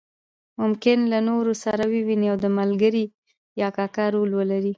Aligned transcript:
ممکن 0.61 0.97
له 1.11 1.19
نورو 1.29 1.53
سره 1.63 1.83
وویني 1.93 2.27
او 2.31 2.37
د 2.45 2.47
ملګري 2.59 3.05
یا 3.61 3.67
کاکا 3.77 4.05
رول 4.13 4.31
ولري. 4.39 4.69